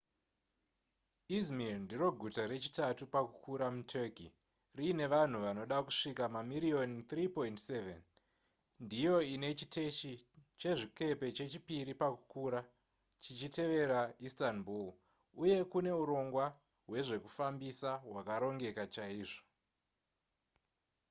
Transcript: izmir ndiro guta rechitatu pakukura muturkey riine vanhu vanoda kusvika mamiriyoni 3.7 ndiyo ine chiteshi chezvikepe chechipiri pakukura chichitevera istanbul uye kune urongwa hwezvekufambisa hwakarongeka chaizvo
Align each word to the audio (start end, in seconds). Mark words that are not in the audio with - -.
izmir 1.37 1.73
ndiro 1.85 2.07
guta 2.21 2.43
rechitatu 2.51 3.03
pakukura 3.13 3.65
muturkey 3.75 4.29
riine 4.77 5.05
vanhu 5.13 5.37
vanoda 5.45 5.77
kusvika 5.87 6.23
mamiriyoni 6.35 6.99
3.7 7.09 7.99
ndiyo 8.83 9.15
ine 9.33 9.49
chiteshi 9.59 10.11
chezvikepe 10.59 11.27
chechipiri 11.37 11.93
pakukura 12.01 12.59
chichitevera 13.23 14.01
istanbul 14.27 14.85
uye 15.43 15.57
kune 15.71 15.91
urongwa 16.03 16.45
hwezvekufambisa 16.87 17.89
hwakarongeka 18.05 18.83
chaizvo 18.93 19.39